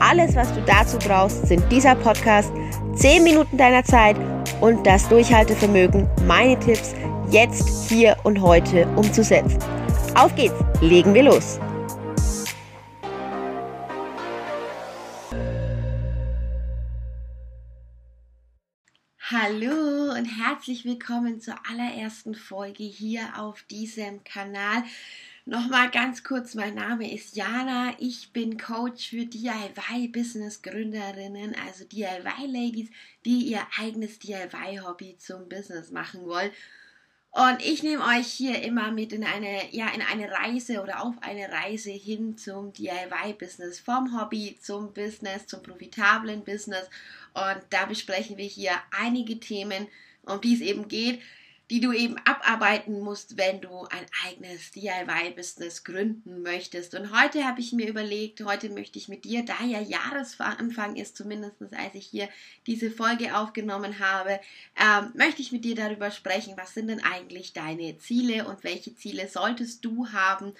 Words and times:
Alles, 0.00 0.36
was 0.36 0.52
du 0.54 0.62
dazu 0.62 0.96
brauchst, 0.98 1.48
sind 1.48 1.60
dieser 1.72 1.96
Podcast, 1.96 2.52
10 2.94 3.24
Minuten 3.24 3.56
deiner 3.56 3.82
Zeit 3.82 4.16
und 4.60 4.86
das 4.86 5.08
Durchhaltevermögen, 5.08 6.08
meine 6.24 6.58
Tipps 6.60 6.94
jetzt, 7.30 7.88
hier 7.88 8.16
und 8.22 8.40
heute 8.40 8.86
umzusetzen. 8.94 9.58
Auf 10.14 10.34
geht's, 10.36 10.54
legen 10.80 11.14
wir 11.14 11.24
los. 11.24 11.58
Hallo 19.30 20.12
und 20.16 20.26
herzlich 20.26 20.84
willkommen 20.84 21.40
zur 21.40 21.54
allerersten 21.68 22.34
Folge 22.34 22.84
hier 22.84 23.22
auf 23.36 23.62
diesem 23.64 24.22
Kanal. 24.22 24.84
Nochmal 25.48 25.90
ganz 25.90 26.22
kurz, 26.24 26.54
mein 26.54 26.74
Name 26.74 27.10
ist 27.10 27.34
Jana, 27.34 27.94
ich 27.98 28.34
bin 28.34 28.58
Coach 28.58 29.08
für 29.08 29.24
DIY-Business-Gründerinnen, 29.24 31.56
also 31.66 31.86
DIY-Ladies, 31.86 32.90
die 33.24 33.44
ihr 33.44 33.66
eigenes 33.78 34.18
DIY-Hobby 34.18 35.16
zum 35.16 35.48
Business 35.48 35.90
machen 35.90 36.26
wollen. 36.26 36.50
Und 37.30 37.64
ich 37.64 37.82
nehme 37.82 38.04
euch 38.04 38.26
hier 38.26 38.62
immer 38.62 38.90
mit 38.90 39.14
in 39.14 39.24
eine, 39.24 39.74
ja, 39.74 39.88
in 39.88 40.02
eine 40.02 40.30
Reise 40.30 40.82
oder 40.82 41.02
auf 41.02 41.14
eine 41.22 41.50
Reise 41.50 41.92
hin 41.92 42.36
zum 42.36 42.74
DIY-Business, 42.74 43.80
vom 43.80 44.20
Hobby 44.20 44.58
zum 44.60 44.92
Business, 44.92 45.46
zum 45.46 45.62
profitablen 45.62 46.44
Business. 46.44 46.90
Und 47.32 47.62
da 47.70 47.86
besprechen 47.86 48.36
wir 48.36 48.44
hier 48.44 48.72
einige 48.90 49.40
Themen, 49.40 49.88
um 50.26 50.42
die 50.42 50.56
es 50.56 50.60
eben 50.60 50.88
geht 50.88 51.22
die 51.70 51.80
du 51.80 51.92
eben 51.92 52.16
abarbeiten 52.24 53.00
musst, 53.00 53.36
wenn 53.36 53.60
du 53.60 53.84
ein 53.84 54.06
eigenes 54.26 54.70
DIY-Business 54.70 55.84
gründen 55.84 56.42
möchtest. 56.42 56.94
Und 56.94 57.12
heute 57.18 57.44
habe 57.44 57.60
ich 57.60 57.72
mir 57.72 57.88
überlegt, 57.88 58.42
heute 58.42 58.70
möchte 58.70 58.98
ich 58.98 59.08
mit 59.08 59.24
dir, 59.24 59.44
da 59.44 59.62
ja 59.64 59.80
Jahresanfang 59.80 60.96
ist, 60.96 61.16
zumindest 61.16 61.56
als 61.72 61.94
ich 61.94 62.06
hier 62.06 62.28
diese 62.66 62.90
Folge 62.90 63.36
aufgenommen 63.36 63.98
habe, 63.98 64.40
ähm, 64.80 65.12
möchte 65.14 65.42
ich 65.42 65.52
mit 65.52 65.64
dir 65.64 65.74
darüber 65.74 66.10
sprechen, 66.10 66.54
was 66.56 66.72
sind 66.72 66.88
denn 66.88 67.02
eigentlich 67.02 67.52
deine 67.52 67.98
Ziele 67.98 68.48
und 68.48 68.64
welche 68.64 68.94
Ziele 68.94 69.28
solltest 69.28 69.84
du 69.84 70.08
haben, 70.08 70.54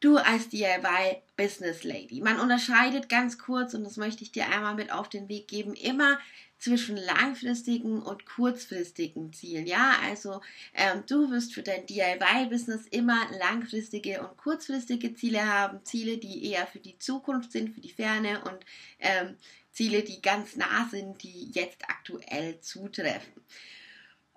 du 0.00 0.16
als 0.16 0.48
DIY 0.48 1.22
Business 1.36 1.84
Lady. 1.84 2.20
Man 2.20 2.40
unterscheidet 2.40 3.08
ganz 3.08 3.38
kurz, 3.38 3.74
und 3.74 3.84
das 3.84 3.96
möchte 3.96 4.22
ich 4.22 4.32
dir 4.32 4.48
einmal 4.48 4.74
mit 4.74 4.92
auf 4.92 5.08
den 5.08 5.28
Weg 5.28 5.48
geben, 5.48 5.74
immer 5.74 6.18
zwischen 6.58 6.96
langfristigen 6.96 8.02
und 8.02 8.26
kurzfristigen 8.26 9.32
Zielen. 9.32 9.66
Ja, 9.66 9.96
also 10.04 10.40
ähm, 10.74 11.04
du 11.08 11.30
wirst 11.30 11.54
für 11.54 11.62
dein 11.62 11.86
DIY-Business 11.86 12.86
immer 12.90 13.26
langfristige 13.38 14.20
und 14.20 14.36
kurzfristige 14.36 15.14
Ziele 15.14 15.46
haben. 15.46 15.84
Ziele, 15.84 16.18
die 16.18 16.50
eher 16.50 16.66
für 16.66 16.80
die 16.80 16.98
Zukunft 16.98 17.52
sind, 17.52 17.74
für 17.74 17.80
die 17.80 17.92
Ferne 17.92 18.42
und 18.42 18.58
ähm, 18.98 19.36
Ziele, 19.70 20.02
die 20.02 20.20
ganz 20.20 20.56
nah 20.56 20.88
sind, 20.90 21.22
die 21.22 21.50
jetzt 21.52 21.88
aktuell 21.88 22.60
zutreffen. 22.60 23.32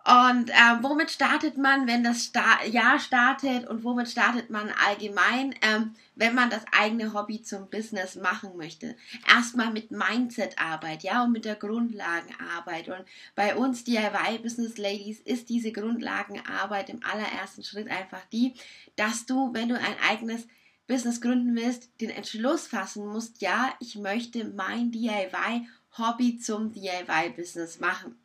Und 0.04 0.50
äh, 0.50 0.54
womit 0.82 1.12
startet 1.12 1.58
man, 1.58 1.86
wenn 1.86 2.04
das 2.04 2.26
Sta 2.26 2.64
Jahr 2.66 3.00
startet 3.00 3.68
und 3.68 3.84
womit 3.84 4.10
startet 4.10 4.50
man 4.50 4.72
allgemein, 4.88 5.54
ähm, 5.62 5.94
wenn 6.16 6.34
man 6.34 6.50
das 6.50 6.64
eigene 6.72 7.14
Hobby 7.14 7.44
zum 7.44 7.70
Business 7.70 8.16
machen 8.16 8.58
möchte? 8.58 8.96
Erstmal 9.28 9.72
mit 9.72 9.92
Mindset-Arbeit, 9.92 11.04
ja, 11.04 11.24
und 11.24 11.32
mit 11.32 11.46
der 11.46 11.56
Grundlagenarbeit. 11.56 12.90
Und 12.90 13.06
bei 13.36 13.56
uns 13.56 13.84
DIY 13.84 14.40
Business 14.42 14.78
Ladies 14.80 15.20
ist 15.20 15.50
diese 15.50 15.72
Grundlagenarbeit 15.72 16.90
im 16.90 17.04
allerersten 17.04 17.64
Schritt 17.64 17.90
einfach 17.90 18.26
die, 18.34 18.56
dass 18.96 19.28
du, 19.28 19.54
wenn 19.54 19.70
du 19.70 19.76
ein 19.76 19.96
eigenes 20.10 20.48
Business 20.88 21.22
gründen 21.22 21.56
willst, 21.56 21.90
den 22.02 22.10
Entschluss 22.10 22.66
fassen 22.66 23.06
musst, 23.06 23.42
ja, 23.42 23.72
ich 23.80 23.96
möchte 23.98 24.46
mein 24.46 24.92
DIY 24.92 25.68
Hobby 25.98 26.40
zum 26.40 26.72
DIY 26.72 27.34
Business 27.36 27.80
machen. 27.80 28.16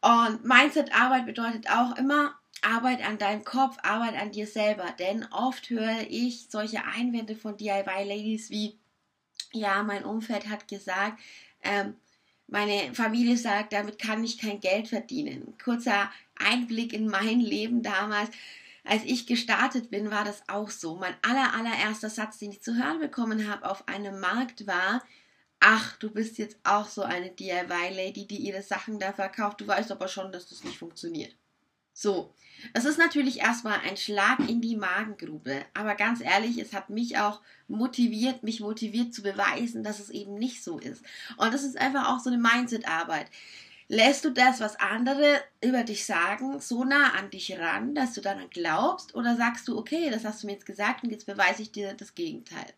Und 0.00 0.44
Mindset-Arbeit 0.44 1.26
bedeutet 1.26 1.70
auch 1.70 1.96
immer 1.96 2.34
Arbeit 2.62 3.04
an 3.06 3.18
deinem 3.18 3.44
Kopf, 3.44 3.76
Arbeit 3.82 4.16
an 4.16 4.32
dir 4.32 4.46
selber. 4.46 4.86
Denn 4.98 5.26
oft 5.30 5.70
höre 5.70 6.06
ich 6.08 6.48
solche 6.48 6.84
Einwände 6.84 7.36
von 7.36 7.56
DIY-Ladies 7.56 8.50
wie, 8.50 8.78
ja, 9.52 9.82
mein 9.82 10.04
Umfeld 10.04 10.48
hat 10.48 10.68
gesagt, 10.68 11.18
ähm, 11.62 11.96
meine 12.46 12.94
Familie 12.94 13.36
sagt, 13.36 13.72
damit 13.72 13.98
kann 13.98 14.24
ich 14.24 14.38
kein 14.38 14.60
Geld 14.60 14.88
verdienen. 14.88 15.54
Kurzer 15.62 16.10
Einblick 16.36 16.92
in 16.92 17.06
mein 17.06 17.40
Leben 17.40 17.82
damals. 17.82 18.30
Als 18.82 19.04
ich 19.04 19.26
gestartet 19.26 19.90
bin, 19.90 20.10
war 20.10 20.24
das 20.24 20.48
auch 20.48 20.70
so. 20.70 20.96
Mein 20.96 21.14
aller, 21.22 21.54
allererster 21.54 22.10
Satz, 22.10 22.38
den 22.38 22.50
ich 22.50 22.62
zu 22.62 22.74
hören 22.74 22.98
bekommen 22.98 23.48
habe 23.48 23.70
auf 23.70 23.86
einem 23.88 24.18
Markt 24.20 24.66
war, 24.66 25.02
ach, 25.60 25.96
du 25.98 26.10
bist 26.10 26.38
jetzt 26.38 26.58
auch 26.64 26.88
so 26.88 27.02
eine 27.02 27.30
DIY-Lady, 27.30 28.26
die 28.26 28.38
ihre 28.38 28.62
Sachen 28.62 28.98
da 28.98 29.12
verkauft, 29.12 29.60
du 29.60 29.66
weißt 29.66 29.92
aber 29.92 30.08
schon, 30.08 30.32
dass 30.32 30.48
das 30.48 30.64
nicht 30.64 30.78
funktioniert. 30.78 31.36
So, 31.92 32.34
das 32.72 32.86
ist 32.86 32.98
natürlich 32.98 33.40
erstmal 33.40 33.80
ein 33.80 33.96
Schlag 33.96 34.38
in 34.48 34.62
die 34.62 34.76
Magengrube, 34.76 35.66
aber 35.74 35.94
ganz 35.96 36.22
ehrlich, 36.22 36.58
es 36.58 36.72
hat 36.72 36.88
mich 36.88 37.18
auch 37.18 37.42
motiviert, 37.68 38.42
mich 38.42 38.60
motiviert 38.60 39.12
zu 39.12 39.22
beweisen, 39.22 39.82
dass 39.82 40.00
es 40.00 40.08
eben 40.08 40.34
nicht 40.34 40.64
so 40.64 40.78
ist. 40.78 41.02
Und 41.36 41.52
das 41.52 41.62
ist 41.62 41.76
einfach 41.76 42.08
auch 42.08 42.20
so 42.20 42.30
eine 42.30 42.38
Mindset-Arbeit. 42.38 43.26
Lässt 43.92 44.24
du 44.24 44.30
das, 44.30 44.60
was 44.60 44.78
andere 44.78 45.42
über 45.60 45.82
dich 45.82 46.06
sagen, 46.06 46.60
so 46.60 46.84
nah 46.84 47.12
an 47.14 47.28
dich 47.30 47.58
ran, 47.58 47.92
dass 47.92 48.12
du 48.12 48.20
daran 48.20 48.48
glaubst? 48.48 49.16
Oder 49.16 49.34
sagst 49.34 49.66
du, 49.66 49.76
okay, 49.76 50.10
das 50.10 50.24
hast 50.24 50.42
du 50.42 50.46
mir 50.46 50.52
jetzt 50.52 50.64
gesagt 50.64 51.02
und 51.02 51.10
jetzt 51.10 51.26
beweise 51.26 51.62
ich 51.62 51.72
dir 51.72 51.92
das 51.94 52.14
Gegenteil? 52.14 52.72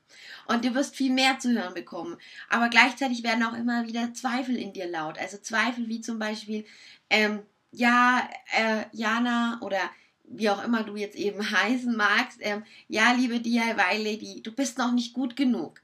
Und 0.47 0.65
du 0.65 0.75
wirst 0.75 0.97
viel 0.97 1.13
mehr 1.13 1.39
zu 1.39 1.53
hören 1.53 1.75
bekommen. 1.75 2.17
Aber 2.49 2.71
gleichzeitig 2.71 3.23
werden 3.25 3.45
auch 3.45 3.53
immer 3.53 3.87
wieder 3.87 4.15
Zweifel 4.15 4.57
in 4.57 4.73
dir 4.73 4.87
laut. 4.87 5.19
Also 5.19 5.37
Zweifel 5.37 5.87
wie 5.87 6.01
zum 6.01 6.19
Beispiel, 6.19 6.65
ähm, 7.11 7.43
ja, 7.73 8.27
äh, 8.57 8.85
Jana 8.93 9.59
oder 9.61 9.81
wie 10.25 10.49
auch 10.49 10.65
immer 10.65 10.83
du 10.83 10.97
jetzt 10.97 11.17
eben 11.17 11.51
heißen 11.63 11.95
magst, 11.95 12.39
ähm, 12.41 12.65
ja, 12.89 13.13
liebe 13.13 13.39
DIY-Lady, 13.39 14.41
du 14.43 14.51
bist 14.51 14.79
noch 14.79 14.93
nicht 14.93 15.13
gut 15.13 15.37
genug. 15.37 15.83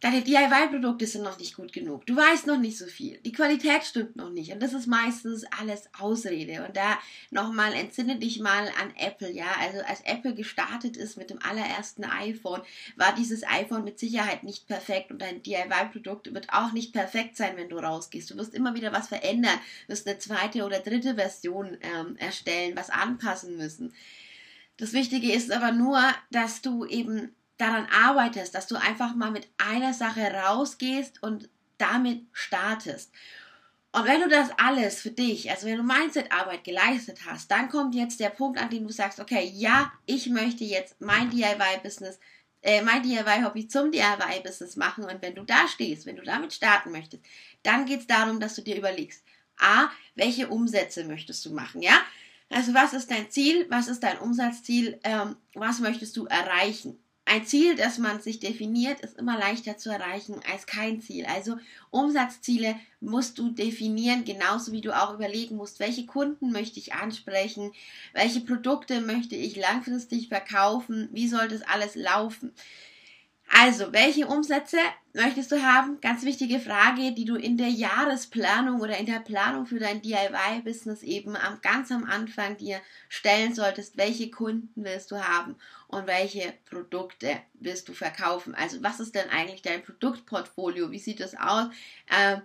Deine 0.00 0.22
DIY-Produkte 0.22 1.08
sind 1.08 1.24
noch 1.24 1.40
nicht 1.40 1.56
gut 1.56 1.72
genug. 1.72 2.06
Du 2.06 2.14
weißt 2.14 2.46
noch 2.46 2.58
nicht 2.58 2.78
so 2.78 2.86
viel. 2.86 3.18
Die 3.24 3.32
Qualität 3.32 3.82
stimmt 3.82 4.14
noch 4.14 4.30
nicht. 4.30 4.52
Und 4.52 4.62
das 4.62 4.72
ist 4.72 4.86
meistens 4.86 5.44
alles 5.58 5.88
Ausrede. 5.98 6.64
Und 6.64 6.76
da 6.76 6.98
nochmal 7.32 7.72
entsinne 7.72 8.16
dich 8.16 8.38
mal 8.38 8.68
an 8.80 8.94
Apple, 8.96 9.32
ja. 9.32 9.48
Also 9.60 9.80
als 9.80 10.02
Apple 10.02 10.36
gestartet 10.36 10.96
ist 10.96 11.16
mit 11.16 11.30
dem 11.30 11.42
allerersten 11.42 12.04
iPhone, 12.04 12.62
war 12.94 13.12
dieses 13.16 13.42
iPhone 13.42 13.82
mit 13.82 13.98
Sicherheit 13.98 14.44
nicht 14.44 14.68
perfekt. 14.68 15.10
Und 15.10 15.20
dein 15.20 15.42
DIY-Produkt 15.42 16.32
wird 16.32 16.52
auch 16.52 16.70
nicht 16.70 16.92
perfekt 16.92 17.36
sein, 17.36 17.56
wenn 17.56 17.68
du 17.68 17.78
rausgehst. 17.78 18.30
Du 18.30 18.36
wirst 18.36 18.54
immer 18.54 18.76
wieder 18.76 18.92
was 18.92 19.08
verändern, 19.08 19.58
wirst 19.88 20.06
eine 20.06 20.18
zweite 20.20 20.64
oder 20.64 20.78
dritte 20.78 21.16
Version 21.16 21.76
ähm, 21.80 22.16
erstellen, 22.18 22.76
was 22.76 22.90
anpassen 22.90 23.56
müssen. 23.56 23.92
Das 24.76 24.92
Wichtige 24.92 25.32
ist 25.32 25.50
aber 25.50 25.72
nur, 25.72 26.00
dass 26.30 26.62
du 26.62 26.84
eben 26.84 27.34
daran 27.58 27.86
arbeitest, 27.86 28.54
dass 28.54 28.66
du 28.66 28.76
einfach 28.76 29.14
mal 29.14 29.30
mit 29.30 29.48
einer 29.58 29.92
Sache 29.92 30.32
rausgehst 30.32 31.22
und 31.22 31.48
damit 31.76 32.22
startest. 32.32 33.12
Und 33.92 34.04
wenn 34.04 34.20
du 34.20 34.28
das 34.28 34.50
alles 34.58 35.00
für 35.00 35.10
dich, 35.10 35.50
also 35.50 35.66
wenn 35.66 35.78
du 35.78 35.82
Mindset-Arbeit 35.82 36.62
geleistet 36.64 37.20
hast, 37.26 37.50
dann 37.50 37.68
kommt 37.68 37.94
jetzt 37.94 38.20
der 38.20 38.30
Punkt, 38.30 38.60
an 38.60 38.70
dem 38.70 38.86
du 38.86 38.92
sagst, 38.92 39.18
okay, 39.18 39.50
ja, 39.54 39.92
ich 40.04 40.28
möchte 40.28 40.64
jetzt 40.64 41.00
mein 41.00 41.30
DIY-Business, 41.30 42.20
äh, 42.62 42.82
mein 42.82 43.02
DIY-Hobby 43.02 43.66
zum 43.66 43.90
DIY-Business 43.90 44.76
machen. 44.76 45.04
Und 45.04 45.22
wenn 45.22 45.34
du 45.34 45.42
da 45.42 45.66
stehst, 45.68 46.04
wenn 46.04 46.16
du 46.16 46.22
damit 46.22 46.52
starten 46.52 46.92
möchtest, 46.92 47.24
dann 47.62 47.86
geht 47.86 48.00
es 48.00 48.06
darum, 48.06 48.40
dass 48.40 48.54
du 48.54 48.62
dir 48.62 48.76
überlegst, 48.76 49.24
a, 49.58 49.88
welche 50.14 50.48
Umsätze 50.48 51.04
möchtest 51.04 51.44
du 51.46 51.52
machen, 51.52 51.82
ja? 51.82 51.98
Also 52.50 52.72
was 52.72 52.92
ist 52.94 53.10
dein 53.10 53.30
Ziel, 53.30 53.66
was 53.68 53.88
ist 53.88 54.02
dein 54.02 54.18
Umsatzziel, 54.18 54.98
ähm, 55.04 55.36
was 55.54 55.80
möchtest 55.80 56.16
du 56.16 56.26
erreichen? 56.26 56.98
Ein 57.30 57.44
Ziel, 57.44 57.76
das 57.76 57.98
man 57.98 58.22
sich 58.22 58.40
definiert, 58.40 59.00
ist 59.00 59.18
immer 59.18 59.38
leichter 59.38 59.76
zu 59.76 59.90
erreichen 59.90 60.40
als 60.50 60.64
kein 60.64 61.02
Ziel. 61.02 61.26
Also 61.26 61.58
Umsatzziele 61.90 62.74
musst 63.00 63.38
du 63.38 63.50
definieren, 63.50 64.24
genauso 64.24 64.72
wie 64.72 64.80
du 64.80 64.96
auch 64.98 65.12
überlegen 65.12 65.56
musst, 65.56 65.78
welche 65.78 66.06
Kunden 66.06 66.52
möchte 66.52 66.78
ich 66.78 66.94
ansprechen, 66.94 67.72
welche 68.14 68.40
Produkte 68.40 69.02
möchte 69.02 69.36
ich 69.36 69.56
langfristig 69.56 70.28
verkaufen, 70.28 71.10
wie 71.12 71.28
soll 71.28 71.48
das 71.48 71.60
alles 71.60 71.96
laufen. 71.96 72.54
Also, 73.50 73.92
welche 73.92 74.26
Umsätze 74.26 74.76
möchtest 75.14 75.50
du 75.50 75.62
haben? 75.62 76.00
Ganz 76.02 76.22
wichtige 76.22 76.60
Frage, 76.60 77.12
die 77.12 77.24
du 77.24 77.34
in 77.34 77.56
der 77.56 77.68
Jahresplanung 77.68 78.80
oder 78.80 78.98
in 78.98 79.06
der 79.06 79.20
Planung 79.20 79.64
für 79.64 79.78
dein 79.78 80.02
DIY-Business 80.02 81.02
eben 81.02 81.34
am, 81.34 81.60
ganz 81.62 81.90
am 81.90 82.04
Anfang 82.04 82.58
dir 82.58 82.80
stellen 83.08 83.54
solltest. 83.54 83.96
Welche 83.96 84.30
Kunden 84.30 84.84
willst 84.84 85.10
du 85.10 85.16
haben 85.16 85.56
und 85.88 86.06
welche 86.06 86.52
Produkte 86.68 87.40
willst 87.54 87.88
du 87.88 87.94
verkaufen? 87.94 88.54
Also, 88.54 88.82
was 88.82 89.00
ist 89.00 89.14
denn 89.14 89.30
eigentlich 89.30 89.62
dein 89.62 89.82
Produktportfolio? 89.82 90.90
Wie 90.90 90.98
sieht 90.98 91.20
das 91.20 91.34
aus? 91.34 91.68
Ähm, 92.10 92.42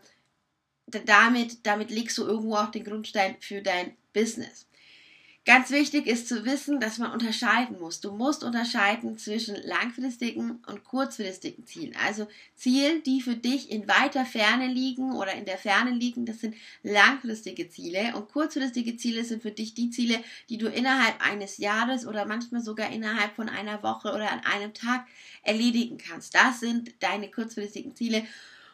damit, 0.88 1.66
damit 1.66 1.92
legst 1.92 2.18
du 2.18 2.26
irgendwo 2.26 2.56
auch 2.56 2.72
den 2.72 2.86
Grundstein 2.86 3.36
für 3.40 3.62
dein 3.62 3.96
Business. 4.14 4.68
Ganz 5.45 5.72
wichtig 5.72 6.07
ist 6.07 6.30
zu 6.30 6.45
wissen, 6.45 6.80
dass 6.80 7.00
man 7.00 7.12
unterscheiden 7.12 7.78
muss. 7.78 8.00
Du 8.00 8.13
musst 8.13 8.45
unterscheiden 8.45 9.18
zwischen 9.18 9.57
langfristigen 9.63 10.63
und 10.68 10.86
kurzfristigen 10.86 11.66
Zielen. 11.66 11.94
Also 12.01 12.28
Ziele, 12.56 13.01
die 13.01 13.19
für 13.19 13.36
dich 13.36 13.69
in 13.69 13.86
weiter 13.90 14.24
Ferne 14.24 14.68
liegen 14.68 15.12
oder 15.12 15.34
in 15.34 15.44
der 15.44 15.57
Ferne 15.57 15.92
liegen, 15.92 16.25
das 16.25 16.40
sind 16.40 16.56
langfristige 16.81 17.68
Ziele. 17.68 18.16
Und 18.16 18.30
kurzfristige 18.31 18.95
Ziele 18.95 19.25
sind 19.25 19.42
für 19.42 19.51
dich 19.51 19.74
die 19.74 19.90
Ziele, 19.90 20.24
die 20.48 20.57
du 20.57 20.68
innerhalb 20.68 21.19
eines 21.19 21.57
Jahres 21.57 22.07
oder 22.07 22.25
manchmal 22.25 22.62
sogar 22.62 22.89
innerhalb 22.92 23.36
von 23.36 23.50
einer 23.50 23.84
Woche 23.84 24.13
oder 24.13 24.31
an 24.31 24.39
einem 24.46 24.74
Tag 24.74 25.06
erledigen 25.42 25.98
kannst. 25.98 26.36
Das 26.36 26.62
sind 26.62 26.94
deine 27.04 27.30
kurzfristigen 27.30 27.98
Ziele. 27.98 28.25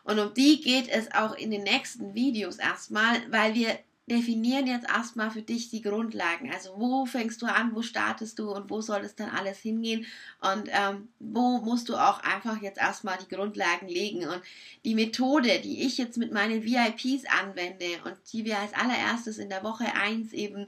Und 0.04 0.20
um 0.20 0.36
die 0.36 0.62
geht 0.62 0.88
es 0.88 1.12
auch 1.14 1.36
in 1.36 1.50
den 1.50 1.64
nächsten 1.64 2.14
Videos 2.14 2.58
erstmal, 2.58 3.20
weil 3.32 3.56
wir 3.56 3.80
definieren 4.10 4.68
jetzt 4.68 4.88
erstmal 4.88 5.32
für 5.32 5.42
dich 5.42 5.70
die 5.70 5.82
Grundlagen. 5.82 6.52
Also 6.52 6.74
wo 6.76 7.06
fängst 7.06 7.42
du 7.42 7.46
an, 7.46 7.74
wo 7.74 7.82
startest 7.82 8.40
du 8.40 8.52
und 8.52 8.70
wo 8.70 8.82
soll 8.82 9.02
es 9.02 9.16
dann 9.16 9.30
alles 9.30 9.60
hingehen 9.60 10.06
und 10.42 10.70
ähm, 10.70 11.08
wo 11.20 11.60
musst 11.60 11.90
du 11.90 11.96
auch 11.96 12.22
einfach 12.24 12.62
jetzt 12.62 12.80
erstmal 12.80 13.18
die 13.18 13.34
Grundlagen 13.34 13.88
legen. 13.88 14.28
Und 14.28 14.42
die 14.84 14.96
Methode, 14.96 15.60
die 15.60 15.84
ich 15.84 15.98
jetzt 15.98 16.18
mit 16.18 16.32
meinen 16.32 16.64
VIPs 16.64 17.26
anwende 17.26 17.86
und 18.06 18.18
die 18.34 18.46
wir 18.46 18.60
als 18.60 18.74
allererstes 18.74 19.38
in 19.38 19.50
der 19.50 19.64
Woche 19.64 19.94
1 19.96 20.34
eben 20.34 20.68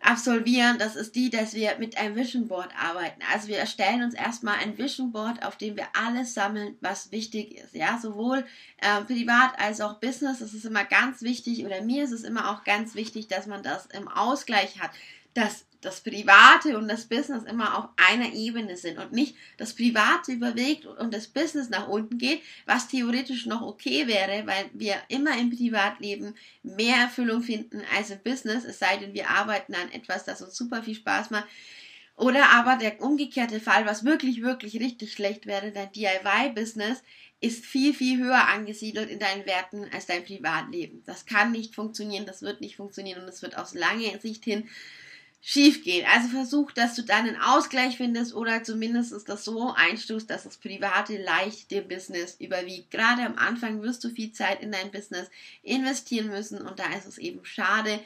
absolvieren, 0.00 0.78
das 0.78 0.96
ist 0.96 1.14
die, 1.16 1.28
dass 1.28 1.54
wir 1.54 1.76
mit 1.78 1.98
einem 1.98 2.14
Vision 2.14 2.48
Board 2.48 2.70
arbeiten. 2.80 3.20
Also 3.32 3.48
wir 3.48 3.58
erstellen 3.58 4.02
uns 4.02 4.14
erstmal 4.14 4.56
ein 4.56 4.78
Vision 4.78 5.12
Board, 5.12 5.44
auf 5.44 5.56
dem 5.56 5.76
wir 5.76 5.88
alles 5.92 6.34
sammeln, 6.34 6.76
was 6.80 7.10
wichtig 7.10 7.56
ist. 7.56 7.74
Ja, 7.74 7.98
sowohl 8.00 8.44
äh, 8.78 9.02
privat 9.02 9.58
als 9.58 9.80
auch 9.80 10.00
Business. 10.00 10.38
Das 10.38 10.54
ist 10.54 10.64
immer 10.64 10.84
ganz 10.84 11.22
wichtig 11.22 11.64
oder 11.64 11.82
mir 11.82 12.04
ist 12.04 12.12
es 12.12 12.22
immer 12.22 12.50
auch 12.50 12.64
ganz 12.64 12.94
wichtig, 12.94 13.28
dass 13.28 13.46
man 13.46 13.62
das 13.62 13.86
im 13.86 14.08
Ausgleich 14.08 14.80
hat. 14.80 14.90
Dass 15.34 15.66
das 15.80 16.00
Private 16.00 16.76
und 16.76 16.88
das 16.88 17.06
Business 17.06 17.44
immer 17.44 17.78
auf 17.78 17.88
einer 17.96 18.32
Ebene 18.32 18.76
sind 18.76 18.98
und 18.98 19.12
nicht 19.12 19.36
das 19.58 19.74
Private 19.74 20.32
überwiegt 20.32 20.86
und 20.86 21.14
das 21.14 21.28
Business 21.28 21.68
nach 21.68 21.86
unten 21.86 22.18
geht, 22.18 22.42
was 22.66 22.88
theoretisch 22.88 23.46
noch 23.46 23.62
okay 23.62 24.08
wäre, 24.08 24.46
weil 24.46 24.70
wir 24.72 24.96
immer 25.08 25.38
im 25.38 25.50
Privatleben 25.50 26.34
mehr 26.62 26.96
Erfüllung 26.96 27.42
finden 27.42 27.82
als 27.96 28.10
im 28.10 28.18
Business, 28.22 28.64
es 28.64 28.80
sei 28.80 28.96
denn, 28.96 29.14
wir 29.14 29.30
arbeiten 29.30 29.74
an 29.74 29.92
etwas, 29.92 30.24
das 30.24 30.42
uns 30.42 30.56
super 30.56 30.82
viel 30.82 30.96
Spaß 30.96 31.30
macht. 31.30 31.46
Oder 32.16 32.50
aber 32.50 32.74
der 32.74 33.00
umgekehrte 33.00 33.60
Fall, 33.60 33.86
was 33.86 34.04
wirklich, 34.04 34.42
wirklich 34.42 34.80
richtig 34.80 35.12
schlecht 35.12 35.46
wäre, 35.46 35.70
dein 35.70 35.92
DIY-Business 35.92 37.04
ist 37.40 37.64
viel, 37.64 37.94
viel 37.94 38.18
höher 38.18 38.48
angesiedelt 38.48 39.08
in 39.08 39.20
deinen 39.20 39.46
Werten 39.46 39.86
als 39.92 40.06
dein 40.06 40.24
Privatleben. 40.24 41.04
Das 41.06 41.26
kann 41.26 41.52
nicht 41.52 41.76
funktionieren, 41.76 42.26
das 42.26 42.42
wird 42.42 42.60
nicht 42.60 42.74
funktionieren 42.74 43.22
und 43.22 43.28
es 43.28 43.42
wird 43.42 43.56
aus 43.56 43.74
langer 43.74 44.18
Sicht 44.18 44.42
hin 44.42 44.68
schief 45.40 45.84
gehen. 45.84 46.06
Also 46.12 46.28
versuch, 46.28 46.72
dass 46.72 46.94
du 46.94 47.02
dann 47.02 47.26
einen 47.26 47.40
Ausgleich 47.40 47.96
findest 47.96 48.34
oder 48.34 48.62
zumindest 48.64 49.14
das 49.28 49.44
so 49.44 49.72
einstufst, 49.72 50.28
dass 50.30 50.44
das 50.44 50.58
Private 50.58 51.16
leicht 51.16 51.70
dem 51.70 51.88
Business 51.88 52.36
überwiegt. 52.40 52.90
Gerade 52.90 53.22
am 53.22 53.36
Anfang 53.36 53.82
wirst 53.82 54.04
du 54.04 54.10
viel 54.10 54.32
Zeit 54.32 54.62
in 54.62 54.72
dein 54.72 54.90
Business 54.90 55.30
investieren 55.62 56.28
müssen 56.28 56.60
und 56.60 56.78
da 56.78 56.92
ist 56.96 57.06
es 57.06 57.18
eben 57.18 57.44
schade, 57.44 58.00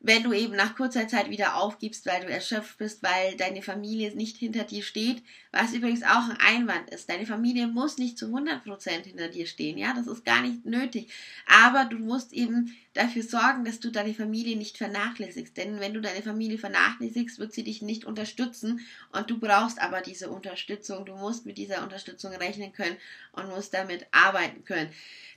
wenn 0.00 0.22
du 0.22 0.32
eben 0.32 0.54
nach 0.54 0.76
kurzer 0.76 1.08
Zeit 1.08 1.28
wieder 1.28 1.56
aufgibst, 1.56 2.06
weil 2.06 2.20
du 2.20 2.28
erschöpft 2.28 2.78
bist, 2.78 3.02
weil 3.02 3.36
deine 3.36 3.62
Familie 3.62 4.14
nicht 4.14 4.36
hinter 4.36 4.62
dir 4.62 4.82
steht, 4.82 5.22
was 5.50 5.72
übrigens 5.72 6.04
auch 6.04 6.28
ein 6.28 6.38
Einwand 6.38 6.90
ist. 6.90 7.10
Deine 7.10 7.26
Familie 7.26 7.66
muss 7.66 7.98
nicht 7.98 8.16
zu 8.16 8.26
100% 8.26 9.04
hinter 9.04 9.28
dir 9.28 9.46
stehen, 9.46 9.76
ja, 9.76 9.92
das 9.94 10.06
ist 10.06 10.24
gar 10.24 10.42
nicht 10.42 10.64
nötig. 10.64 11.12
Aber 11.46 11.84
du 11.84 11.98
musst 11.98 12.32
eben 12.32 12.76
dafür 12.98 13.22
sorgen, 13.22 13.64
dass 13.64 13.80
du 13.80 13.90
deine 13.90 14.12
Familie 14.12 14.56
nicht 14.56 14.76
vernachlässigst. 14.76 15.56
Denn 15.56 15.80
wenn 15.80 15.94
du 15.94 16.00
deine 16.00 16.22
Familie 16.22 16.58
vernachlässigst, 16.58 17.38
wird 17.38 17.52
sie 17.52 17.62
dich 17.62 17.80
nicht 17.80 18.04
unterstützen 18.04 18.80
und 19.12 19.30
du 19.30 19.38
brauchst 19.38 19.80
aber 19.80 20.00
diese 20.00 20.28
Unterstützung. 20.30 21.06
Du 21.06 21.14
musst 21.14 21.46
mit 21.46 21.58
dieser 21.58 21.82
Unterstützung 21.84 22.32
rechnen 22.32 22.72
können 22.72 22.96
und 23.32 23.48
musst 23.48 23.72
damit 23.72 24.06
arbeiten 24.10 24.64
können. 24.64 24.90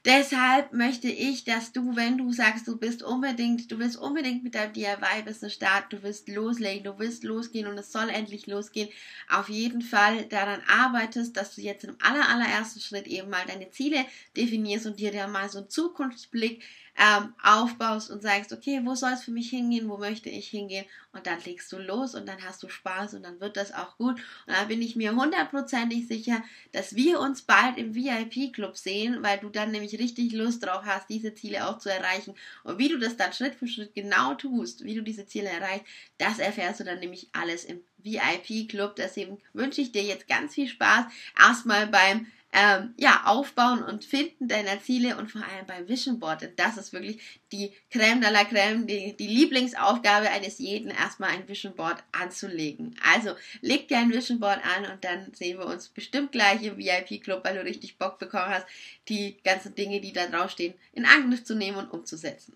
Deshalb 0.04 0.74
möchte 0.74 1.10
ich, 1.10 1.44
dass 1.44 1.74
du, 1.74 1.96
wenn 1.96 2.18
du 2.18 2.34
sagst, 2.34 2.68
du 2.68 2.76
bist 2.76 3.04
unbedingt, 3.04 3.72
du 3.72 3.78
willst 3.78 3.98
unbedingt 3.98 4.44
mit 4.44 4.56
deinem 4.56 4.74
DIY-Business 4.74 5.54
starten, 5.54 5.98
du 5.98 6.02
willst 6.02 6.28
loslegen, 6.28 6.84
du 6.84 6.98
willst 6.98 7.24
losgehen 7.24 7.68
und 7.68 7.78
es 7.78 7.92
soll 7.92 8.10
endlich 8.10 8.48
losgehen, 8.48 8.90
auf 9.30 9.48
jeden 9.48 9.84
Fall 9.84 10.26
daran 10.26 10.64
arbeitest, 10.68 11.38
dass 11.38 11.54
du 11.54 11.62
jetzt 11.62 11.84
im 11.84 11.98
aller, 12.02 12.28
allerersten 12.30 12.80
Schritt 12.80 13.06
eben 13.06 13.30
mal 13.30 13.46
deine 13.46 13.70
Ziele 13.70 14.04
definierst 14.36 14.88
und 14.88 15.00
dir 15.00 15.12
da 15.12 15.28
mal 15.28 15.50
so 15.50 15.60
einen 15.60 15.70
Zukunftsblick 15.70 16.64
ähm, 16.98 17.34
aufbaust 17.42 18.12
und 18.12 18.22
sagst, 18.22 18.52
okay, 18.54 18.82
wo 18.84 18.96
soll 18.96 19.14
es 19.14 19.24
für 19.24 19.32
mich 19.32 19.50
hingehen, 19.50 19.90
wo 19.90 19.98
möchte 19.98 20.30
ich 20.30 20.48
hingehen? 20.50 20.86
Und 21.14 21.28
dann 21.28 21.40
legst 21.44 21.72
du 21.72 21.78
los 21.78 22.16
und 22.16 22.28
dann 22.28 22.42
hast 22.44 22.64
du 22.64 22.70
Spaß 22.70 23.16
und 23.16 23.24
dann 23.24 23.40
wird 23.42 23.58
das 23.58 23.74
auch 23.74 23.98
gut. 23.98 24.16
Und 24.48 24.54
da 24.54 24.64
bin 24.66 24.82
ich 24.82 24.96
mir 24.96 25.14
hundertprozentig 25.14 26.08
sicher, 26.08 26.44
dass 26.72 26.96
wir 26.96 27.20
uns 27.20 27.42
bald 27.42 27.78
im 27.78 27.96
VIP-Club 27.96 28.78
sehen, 28.78 29.22
weil 29.22 29.40
du 29.40 29.50
dann 29.50 29.72
nämlich 29.72 30.00
richtig 30.00 30.32
Lust 30.34 30.66
drauf 30.66 30.84
hast, 30.86 31.10
diese 31.10 31.34
Ziele 31.34 31.68
auch 31.68 31.80
zu 31.80 31.90
erreichen. 31.90 32.36
Und 32.64 32.78
wie 32.78 32.88
du 32.88 32.98
das 32.98 33.18
dann 33.18 33.34
Schritt 33.34 33.56
für 33.56 33.68
Schritt 33.68 33.94
genau 33.94 34.36
tust, 34.36 34.84
wie 34.86 34.96
du 34.96 35.02
diese 35.02 35.26
Ziele 35.26 35.50
erreichst, 35.50 35.86
das 36.18 36.40
erfährst 36.40 36.80
du 36.80 36.84
dann 36.84 37.00
nämlich 37.00 37.30
alles 37.34 37.66
im 37.66 37.82
VIP-Club. 37.98 38.96
Deswegen 38.96 39.40
wünsche 39.54 39.82
ich 39.82 39.92
dir 39.92 40.04
jetzt 40.04 40.28
ganz 40.28 40.54
viel 40.54 40.68
Spaß. 40.68 41.06
Erstmal 41.38 41.88
beim 41.88 42.28
ähm, 42.54 42.94
ja, 42.98 43.24
Aufbauen 43.26 43.82
und 43.84 44.04
Finden 44.04 44.48
deiner 44.48 44.82
Ziele 44.82 45.16
und 45.18 45.32
vor 45.32 45.42
allem 45.42 45.66
beim 45.68 45.88
Vision 45.88 46.20
Board. 46.20 46.42
Denn 46.42 46.56
das 46.58 46.78
ist 46.78 46.92
wirklich 46.92 47.22
die 47.52 47.72
Crème 47.92 48.20
de 48.20 48.30
la 48.30 48.42
Crème, 48.42 48.86
die, 48.86 49.16
die 49.16 49.28
Lieblingsaufgabe 49.28 50.30
eines 50.30 50.60
jeden, 50.60 50.92
erstmal 50.92 51.30
ein 51.30 51.48
Vision 51.48 51.76
Board 51.76 52.04
anzulegen. 52.12 52.96
Also 53.14 53.36
leg 53.62 53.88
dir 53.88 54.00
ein 54.00 54.12
Vision 54.12 54.40
Board 54.40 54.60
an 54.66 54.92
und 54.92 55.04
dann 55.04 55.34
sehen 55.34 55.60
wir 55.60 55.66
uns 55.66 55.88
bestimmt 55.90 56.34
gleich 56.34 56.62
im 56.64 56.78
VIP-Club, 56.78 57.44
weil 57.46 57.56
du 57.56 57.64
richtig 57.64 57.98
Bock 57.98 58.20
bekommen 58.20 58.50
hast, 58.50 58.66
die 59.08 59.38
ganzen 59.44 59.74
Dinge, 59.76 60.02
die 60.02 60.12
da 60.12 60.28
draufstehen, 60.28 60.74
in 60.92 61.06
Angriff 61.06 61.44
zu 61.44 61.56
nehmen 61.56 61.78
und 61.78 61.92
umzusetzen. 61.92 62.56